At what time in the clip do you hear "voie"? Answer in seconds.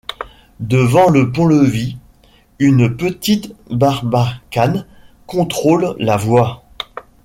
6.17-6.63